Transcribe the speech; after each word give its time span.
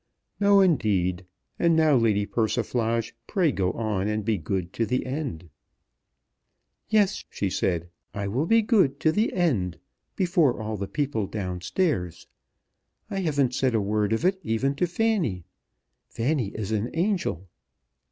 "No, 0.39 0.61
indeed; 0.61 1.27
and 1.59 1.75
now, 1.75 1.95
Lady 1.95 2.25
Persiflage, 2.25 3.13
pray 3.27 3.51
go 3.51 3.71
on 3.73 4.07
and 4.07 4.25
be 4.25 4.39
good 4.39 4.73
to 4.73 4.85
the 4.87 5.05
end." 5.05 5.47
"Yes," 6.89 7.23
she 7.29 7.51
said, 7.51 7.87
"I 8.11 8.27
will 8.27 8.47
be 8.47 8.63
good 8.63 8.99
to 9.01 9.11
the 9.11 9.31
end, 9.31 9.77
before 10.15 10.59
all 10.59 10.75
the 10.75 10.87
people 10.87 11.27
down 11.27 11.61
stairs. 11.61 12.25
I 13.11 13.19
haven't 13.19 13.53
said 13.53 13.75
a 13.75 13.79
word 13.79 14.11
of 14.11 14.25
it 14.25 14.39
even 14.41 14.73
to 14.77 14.87
Fanny. 14.87 15.43
Fanny 16.09 16.47
is 16.47 16.71
an 16.71 16.89
angel." 16.95 17.47